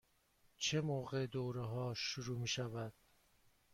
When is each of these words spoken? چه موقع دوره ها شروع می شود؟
چه 0.57 0.81
موقع 0.81 1.25
دوره 1.25 1.65
ها 1.65 1.93
شروع 1.93 2.39
می 2.39 2.47
شود؟ 2.47 2.93